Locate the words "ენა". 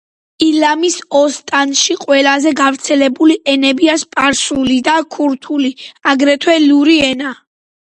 7.13-7.39